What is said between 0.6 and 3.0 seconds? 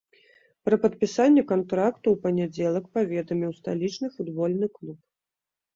Пра падпісанне кантракту ў панядзелак